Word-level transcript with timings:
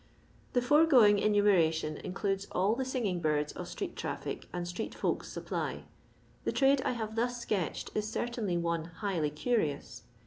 The 0.53 0.63
foregoing 0.63 1.19
enumeration 1.19 1.95
includes 1.97 2.47
all 2.53 2.73
the 2.73 2.83
singing 2.85 3.19
birds 3.21 3.53
of 3.53 3.67
street 3.67 3.95
traffic 3.95 4.49
and 4.51 4.67
street 4.67 4.95
folk's 4.95 5.27
supply. 5.31 5.83
The 6.43 6.51
trade 6.51 6.81
I 6.83 6.93
have 6.93 7.15
thus 7.15 7.39
sketched 7.39 7.91
is 7.93 8.09
cer 8.09 8.25
tainly 8.25 8.59
one 8.59 8.85
highly 8.85 9.29
curious. 9.29 10.01